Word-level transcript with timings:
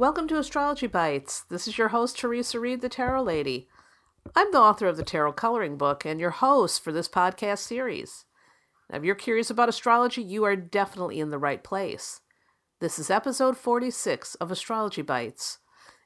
Welcome 0.00 0.28
to 0.28 0.38
Astrology 0.38 0.86
Bites. 0.86 1.44
This 1.50 1.68
is 1.68 1.76
your 1.76 1.88
host, 1.88 2.18
Theresa 2.18 2.58
Reed, 2.58 2.80
the 2.80 2.88
Tarot 2.88 3.22
Lady. 3.22 3.68
I'm 4.34 4.50
the 4.50 4.58
author 4.58 4.86
of 4.86 4.96
the 4.96 5.02
Tarot 5.02 5.34
Coloring 5.34 5.76
Book 5.76 6.06
and 6.06 6.18
your 6.18 6.30
host 6.30 6.82
for 6.82 6.90
this 6.90 7.06
podcast 7.06 7.58
series. 7.58 8.24
Now, 8.88 8.96
if 8.96 9.04
you're 9.04 9.14
curious 9.14 9.50
about 9.50 9.68
astrology, 9.68 10.22
you 10.22 10.42
are 10.44 10.56
definitely 10.56 11.20
in 11.20 11.28
the 11.28 11.36
right 11.36 11.62
place. 11.62 12.22
This 12.80 12.98
is 12.98 13.10
episode 13.10 13.58
46 13.58 14.36
of 14.36 14.50
Astrology 14.50 15.02
Bites. 15.02 15.58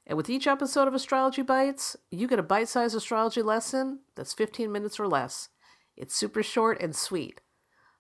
And 0.09 0.17
with 0.17 0.29
each 0.29 0.49
episode 0.49 0.89
of 0.89 0.95
Astrology 0.95 1.43
Bites, 1.43 1.97
you 2.11 2.27
get 2.27 2.41
a 2.41 2.43
bite 2.43 2.67
sized 2.67 2.97
astrology 2.97 3.43
lesson 3.43 4.01
that's 4.17 4.35
15 4.35 4.73
minutes 4.73 4.99
or 4.99 5.07
less. 5.07 5.51
It's 5.97 6.17
super 6.17 6.43
short 6.43 6.83
and 6.83 6.97
sweet. 6.97 7.43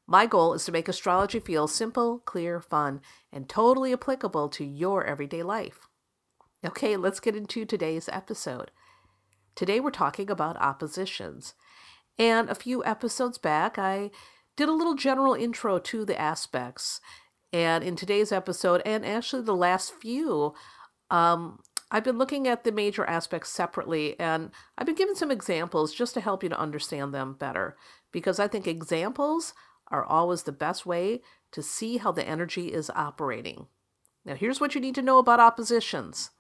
My 0.07 0.27
goal 0.27 0.53
is 0.53 0.65
to 0.67 0.73
make 0.73 0.89
astrology 0.89 1.41
feel 1.41 1.67
simple, 1.67 2.19
clear, 2.21 2.61
fun, 2.61 3.01
and 3.33 3.49
totally 3.49 3.93
applicable 3.93 4.51
to 4.51 4.65
your 4.65 5.05
everyday 5.05 5.43
life. 5.43 5.89
Okay, 6.65 6.97
let's 6.97 7.21
get 7.21 7.37
into 7.37 7.65
today's 7.65 8.09
episode. 8.13 8.71
Today 9.55 9.81
we're 9.81 9.91
talking 9.91 10.31
about 10.31 10.61
oppositions. 10.61 11.55
And 12.19 12.49
a 12.49 12.55
few 12.55 12.85
episodes 12.85 13.39
back, 13.39 13.79
I 13.79 14.11
did 14.57 14.69
a 14.69 14.73
little 14.73 14.95
general 14.95 15.35
intro 15.35 15.79
to 15.79 16.05
the 16.05 16.21
aspects. 16.21 17.01
And 17.53 17.83
in 17.83 17.97
today's 17.97 18.31
episode, 18.31 18.83
and 18.85 19.07
actually 19.07 19.43
the 19.43 19.55
last 19.55 19.95
few, 19.95 20.55
um, 21.11 21.61
I've 21.91 22.05
been 22.05 22.19
looking 22.19 22.47
at 22.47 22.65
the 22.65 22.73
major 22.73 23.05
aspects 23.05 23.51
separately, 23.51 24.19
and 24.19 24.51
I've 24.77 24.87
been 24.87 24.97
giving 24.97 25.15
some 25.15 25.31
examples 25.31 25.95
just 25.95 26.15
to 26.15 26.21
help 26.21 26.43
you 26.43 26.49
to 26.49 26.59
understand 26.59 27.15
them 27.15 27.37
better. 27.39 27.77
Because 28.11 28.39
I 28.39 28.49
think 28.49 28.67
examples 28.67 29.55
are 29.89 30.05
always 30.05 30.43
the 30.43 30.53
best 30.53 30.87
way 30.87 31.21
to 31.53 31.63
see 31.63 31.99
how 31.99 32.13
the 32.13 32.27
energy 32.27 32.73
is 32.73 32.91
operating. 32.91 33.67
Now, 34.25 34.35
here's 34.35 34.61
what 34.61 34.75
you 34.75 34.81
need 34.81 34.95
to 34.97 35.03
know 35.03 35.19
about 35.19 35.41
oppositions 35.41 36.31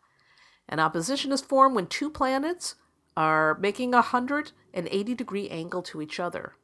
an 0.68 0.80
opposition 0.80 1.30
is 1.30 1.42
formed 1.42 1.76
when 1.76 1.86
two 1.86 2.08
planets 2.08 2.76
are 3.16 3.58
making 3.58 3.92
a 3.92 3.98
180 3.98 5.14
degree 5.14 5.48
angle 5.50 5.82
to 5.82 6.00
each 6.00 6.18
other. 6.18 6.54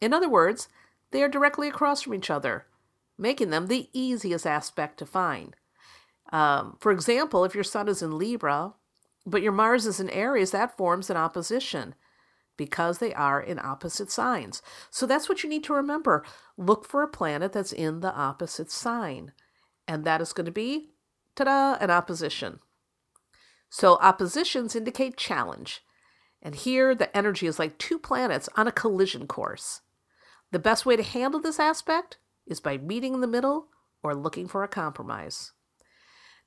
In 0.00 0.12
other 0.14 0.28
words, 0.28 0.68
they 1.10 1.22
are 1.22 1.28
directly 1.28 1.68
across 1.68 2.02
from 2.02 2.14
each 2.14 2.30
other, 2.30 2.66
making 3.18 3.50
them 3.50 3.66
the 3.66 3.88
easiest 3.92 4.46
aspect 4.46 4.98
to 4.98 5.06
find. 5.06 5.56
Um, 6.32 6.76
for 6.80 6.92
example, 6.92 7.44
if 7.44 7.54
your 7.54 7.64
Sun 7.64 7.88
is 7.88 8.02
in 8.02 8.18
Libra, 8.18 8.74
but 9.26 9.42
your 9.42 9.52
Mars 9.52 9.86
is 9.86 10.00
in 10.00 10.10
Aries, 10.10 10.52
that 10.52 10.76
forms 10.76 11.10
an 11.10 11.16
opposition 11.16 11.94
because 12.56 12.98
they 12.98 13.12
are 13.14 13.40
in 13.40 13.58
opposite 13.58 14.10
signs. 14.10 14.62
So 14.90 15.06
that's 15.06 15.28
what 15.28 15.42
you 15.42 15.48
need 15.48 15.64
to 15.64 15.74
remember. 15.74 16.24
Look 16.56 16.86
for 16.86 17.02
a 17.02 17.08
planet 17.08 17.52
that's 17.52 17.72
in 17.72 18.00
the 18.00 18.14
opposite 18.14 18.70
sign. 18.70 19.32
And 19.86 20.04
that 20.04 20.20
is 20.20 20.32
going 20.32 20.46
to 20.46 20.52
be, 20.52 20.90
ta 21.34 21.44
da, 21.44 21.74
an 21.80 21.90
opposition. 21.90 22.60
So 23.70 23.98
oppositions 24.00 24.76
indicate 24.76 25.16
challenge. 25.16 25.82
And 26.40 26.54
here 26.54 26.94
the 26.94 27.14
energy 27.16 27.46
is 27.46 27.58
like 27.58 27.78
two 27.78 27.98
planets 27.98 28.48
on 28.56 28.68
a 28.68 28.72
collision 28.72 29.26
course. 29.26 29.80
The 30.52 30.58
best 30.58 30.86
way 30.86 30.94
to 30.96 31.02
handle 31.02 31.40
this 31.40 31.58
aspect 31.58 32.18
is 32.46 32.60
by 32.60 32.78
meeting 32.78 33.14
in 33.14 33.20
the 33.20 33.26
middle 33.26 33.68
or 34.02 34.14
looking 34.14 34.46
for 34.46 34.62
a 34.62 34.68
compromise. 34.68 35.52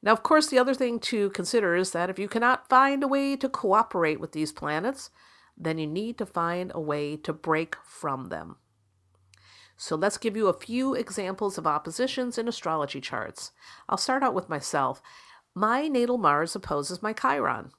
Now, 0.02 0.12
of 0.14 0.24
course, 0.24 0.48
the 0.48 0.60
other 0.60 0.76
thing 0.76 1.00
to 1.02 1.32
consider 1.32 1.76
is 1.76 1.92
that 1.92 2.10
if 2.10 2.20
you 2.20 2.28
cannot 2.28 2.70
find 2.70 3.04
a 3.04 3.08
way 3.08 3.36
to 3.36 3.50
cooperate 3.50 4.20
with 4.20 4.32
these 4.32 4.52
planets, 4.52 5.10
then 5.58 5.78
you 5.78 5.88
need 5.88 6.18
to 6.20 6.26
find 6.26 6.72
a 6.74 6.80
way 6.80 7.18
to 7.18 7.34
break 7.34 7.76
from 7.84 8.30
them. 8.30 8.58
So 9.76 9.96
let's 9.96 10.18
give 10.18 10.36
you 10.36 10.48
a 10.48 10.54
few 10.54 10.94
examples 10.94 11.58
of 11.58 11.68
oppositions 11.68 12.38
in 12.38 12.48
astrology 12.48 13.00
charts. 13.00 13.52
I'll 13.88 13.98
start 13.98 14.24
out 14.24 14.34
with 14.34 14.50
myself. 14.50 15.02
My 15.54 15.88
natal 15.88 16.18
Mars 16.18 16.56
opposes 16.56 17.02
my 17.02 17.14
Chiron. 17.14 17.72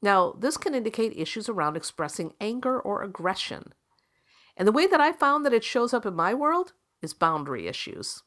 Now, 0.00 0.34
this 0.38 0.56
can 0.56 0.74
indicate 0.74 1.16
issues 1.16 1.48
around 1.48 1.76
expressing 1.76 2.34
anger 2.40 2.80
or 2.80 3.02
aggression. 3.02 3.72
And 4.56 4.66
the 4.66 4.72
way 4.72 4.86
that 4.86 5.00
I 5.00 5.12
found 5.12 5.46
that 5.46 5.52
it 5.52 5.64
shows 5.64 5.94
up 5.94 6.04
in 6.04 6.14
my 6.14 6.34
world 6.34 6.72
is 7.00 7.14
boundary 7.14 7.66
issues. 7.68 8.22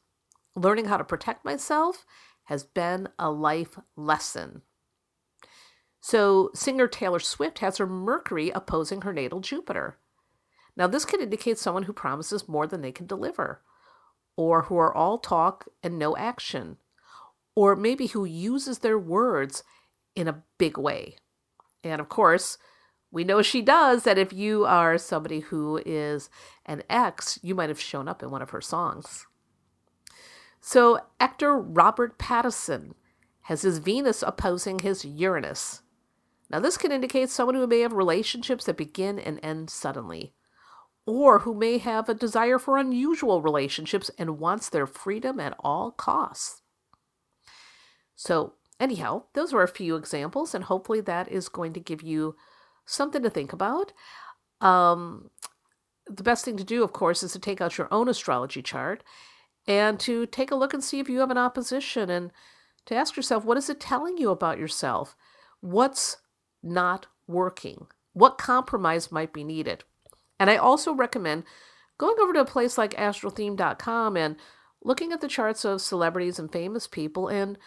Learning 0.54 0.86
how 0.86 0.96
to 0.96 1.04
protect 1.04 1.44
myself 1.44 2.06
has 2.44 2.64
been 2.64 3.08
a 3.18 3.30
life 3.30 3.78
lesson. 3.96 4.62
So, 6.08 6.50
singer 6.54 6.86
Taylor 6.86 7.18
Swift 7.18 7.58
has 7.58 7.78
her 7.78 7.86
Mercury 7.86 8.50
opposing 8.50 9.00
her 9.00 9.12
natal 9.12 9.40
Jupiter. 9.40 9.98
Now, 10.76 10.86
this 10.86 11.04
could 11.04 11.20
indicate 11.20 11.58
someone 11.58 11.82
who 11.82 11.92
promises 11.92 12.48
more 12.48 12.64
than 12.64 12.80
they 12.80 12.92
can 12.92 13.08
deliver, 13.08 13.60
or 14.36 14.62
who 14.62 14.76
are 14.76 14.94
all 14.94 15.18
talk 15.18 15.66
and 15.82 15.98
no 15.98 16.16
action, 16.16 16.76
or 17.56 17.74
maybe 17.74 18.06
who 18.06 18.24
uses 18.24 18.78
their 18.78 18.96
words 18.96 19.64
in 20.14 20.28
a 20.28 20.44
big 20.58 20.78
way. 20.78 21.16
And 21.82 22.00
of 22.00 22.08
course, 22.08 22.56
we 23.10 23.24
know 23.24 23.42
she 23.42 23.60
does 23.60 24.04
that 24.04 24.16
if 24.16 24.32
you 24.32 24.64
are 24.64 24.98
somebody 24.98 25.40
who 25.40 25.82
is 25.84 26.30
an 26.66 26.84
ex, 26.88 27.40
you 27.42 27.56
might 27.56 27.68
have 27.68 27.80
shown 27.80 28.06
up 28.06 28.22
in 28.22 28.30
one 28.30 28.42
of 28.42 28.50
her 28.50 28.60
songs. 28.60 29.26
So, 30.60 31.00
actor 31.18 31.58
Robert 31.58 32.16
Pattinson 32.16 32.92
has 33.40 33.62
his 33.62 33.78
Venus 33.78 34.22
opposing 34.22 34.78
his 34.78 35.04
Uranus. 35.04 35.82
Now, 36.48 36.60
this 36.60 36.76
can 36.76 36.92
indicate 36.92 37.30
someone 37.30 37.56
who 37.56 37.66
may 37.66 37.80
have 37.80 37.92
relationships 37.92 38.66
that 38.66 38.76
begin 38.76 39.18
and 39.18 39.40
end 39.42 39.68
suddenly, 39.70 40.32
or 41.04 41.40
who 41.40 41.54
may 41.54 41.78
have 41.78 42.08
a 42.08 42.14
desire 42.14 42.58
for 42.58 42.78
unusual 42.78 43.42
relationships 43.42 44.10
and 44.18 44.38
wants 44.38 44.68
their 44.68 44.86
freedom 44.86 45.40
at 45.40 45.56
all 45.60 45.90
costs. 45.90 46.62
So, 48.14 48.54
anyhow, 48.78 49.24
those 49.34 49.52
were 49.52 49.62
a 49.62 49.68
few 49.68 49.96
examples, 49.96 50.54
and 50.54 50.64
hopefully 50.64 51.00
that 51.02 51.30
is 51.30 51.48
going 51.48 51.72
to 51.74 51.80
give 51.80 52.02
you 52.02 52.36
something 52.84 53.22
to 53.22 53.30
think 53.30 53.52
about. 53.52 53.92
Um, 54.60 55.30
the 56.08 56.22
best 56.22 56.44
thing 56.44 56.56
to 56.56 56.64
do, 56.64 56.84
of 56.84 56.92
course, 56.92 57.22
is 57.22 57.32
to 57.32 57.38
take 57.40 57.60
out 57.60 57.76
your 57.76 57.88
own 57.90 58.08
astrology 58.08 58.62
chart 58.62 59.02
and 59.66 59.98
to 60.00 60.26
take 60.26 60.52
a 60.52 60.56
look 60.56 60.72
and 60.72 60.82
see 60.82 61.00
if 61.00 61.08
you 61.08 61.18
have 61.18 61.32
an 61.32 61.38
opposition 61.38 62.08
and 62.08 62.30
to 62.86 62.94
ask 62.94 63.16
yourself, 63.16 63.44
what 63.44 63.56
is 63.56 63.68
it 63.68 63.80
telling 63.80 64.16
you 64.16 64.30
about 64.30 64.58
yourself? 64.58 65.16
What's 65.60 66.18
not 66.66 67.06
working? 67.26 67.86
What 68.12 68.38
compromise 68.38 69.12
might 69.12 69.32
be 69.32 69.44
needed? 69.44 69.84
And 70.38 70.50
I 70.50 70.56
also 70.56 70.92
recommend 70.92 71.44
going 71.98 72.16
over 72.20 72.32
to 72.34 72.40
a 72.40 72.44
place 72.44 72.76
like 72.76 72.94
astrotheme.com 72.94 74.16
and 74.16 74.36
looking 74.82 75.12
at 75.12 75.20
the 75.20 75.28
charts 75.28 75.64
of 75.64 75.80
celebrities 75.80 76.38
and 76.38 76.52
famous 76.52 76.86
people 76.86 77.28
and 77.28 77.58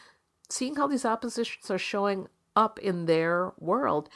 seeing 0.49 0.75
how 0.75 0.87
these 0.87 1.05
oppositions 1.05 1.69
are 1.69 1.77
showing 1.77 2.27
up 2.55 2.79
in 2.79 3.05
their 3.05 3.53
world 3.59 4.09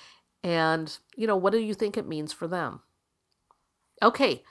and 0.43 0.97
you 1.15 1.27
know 1.27 1.35
what 1.35 1.53
do 1.53 1.59
you 1.59 1.73
think 1.73 1.95
it 1.95 2.07
means 2.07 2.33
for 2.33 2.47
them 2.47 2.81
okay 4.01 4.43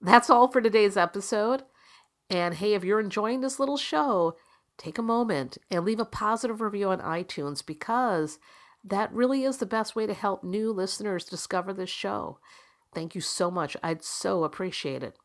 that's 0.00 0.28
all 0.28 0.48
for 0.48 0.60
today's 0.60 0.96
episode 0.96 1.62
and 2.28 2.54
hey 2.54 2.74
if 2.74 2.84
you're 2.84 3.00
enjoying 3.00 3.40
this 3.40 3.60
little 3.60 3.76
show 3.76 4.36
take 4.76 4.98
a 4.98 5.02
moment 5.02 5.56
and 5.70 5.84
leave 5.84 6.00
a 6.00 6.04
positive 6.04 6.60
review 6.60 6.88
on 6.88 7.00
itunes 7.00 7.64
because 7.64 8.38
that 8.84 9.12
really 9.12 9.44
is 9.44 9.58
the 9.58 9.66
best 9.66 9.94
way 9.94 10.06
to 10.06 10.14
help 10.14 10.42
new 10.42 10.72
listeners 10.72 11.24
discover 11.24 11.72
this 11.72 11.90
show. 11.90 12.38
Thank 12.94 13.14
you 13.14 13.20
so 13.20 13.50
much. 13.50 13.76
I'd 13.82 14.02
so 14.02 14.44
appreciate 14.44 15.02
it. 15.02 15.16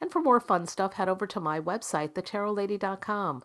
And 0.00 0.12
for 0.12 0.20
more 0.20 0.40
fun 0.40 0.66
stuff, 0.66 0.94
head 0.94 1.08
over 1.08 1.26
to 1.26 1.40
my 1.40 1.60
website, 1.60 2.12
thetarotlady.com. 2.12 3.42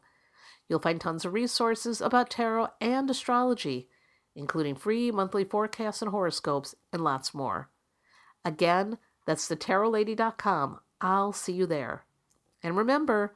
You'll 0.69 0.79
find 0.79 1.01
tons 1.01 1.25
of 1.25 1.33
resources 1.33 1.99
about 1.99 2.29
tarot 2.29 2.67
and 2.79 3.09
astrology, 3.09 3.89
including 4.35 4.75
free 4.75 5.11
monthly 5.11 5.43
forecasts 5.43 6.01
and 6.01 6.11
horoscopes, 6.11 6.75
and 6.91 7.03
lots 7.03 7.33
more. 7.33 7.69
Again, 8.45 8.97
that's 9.25 9.47
thetarotlady.com. 9.47 10.79
I'll 11.01 11.33
see 11.33 11.53
you 11.53 11.65
there. 11.65 12.05
And 12.61 12.77
remember, 12.77 13.35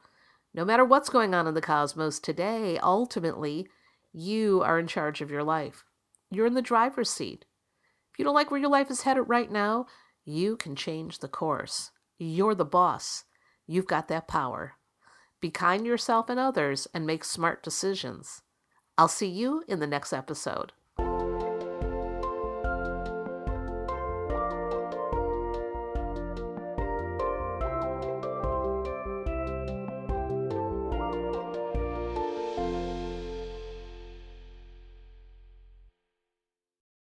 no 0.54 0.64
matter 0.64 0.84
what's 0.84 1.10
going 1.10 1.34
on 1.34 1.46
in 1.46 1.54
the 1.54 1.60
cosmos 1.60 2.18
today, 2.18 2.78
ultimately, 2.78 3.68
you 4.12 4.62
are 4.62 4.78
in 4.78 4.86
charge 4.86 5.20
of 5.20 5.30
your 5.30 5.44
life. 5.44 5.84
You're 6.30 6.46
in 6.46 6.54
the 6.54 6.62
driver's 6.62 7.10
seat. 7.10 7.44
If 8.12 8.18
you 8.18 8.24
don't 8.24 8.34
like 8.34 8.50
where 8.50 8.60
your 8.60 8.70
life 8.70 8.90
is 8.90 9.02
headed 9.02 9.24
right 9.28 9.50
now, 9.50 9.86
you 10.24 10.56
can 10.56 10.76
change 10.76 11.18
the 11.18 11.28
course. 11.28 11.90
You're 12.18 12.54
the 12.54 12.64
boss. 12.64 13.24
You've 13.66 13.86
got 13.86 14.08
that 14.08 14.28
power. 14.28 14.74
Be 15.40 15.50
kind 15.50 15.82
to 15.82 15.86
yourself 15.88 16.28
and 16.28 16.38
others 16.38 16.88
and 16.92 17.06
make 17.06 17.24
smart 17.24 17.62
decisions. 17.62 18.42
I'll 18.96 19.08
see 19.08 19.28
you 19.28 19.62
in 19.68 19.78
the 19.78 19.86
next 19.86 20.12
episode. 20.12 20.72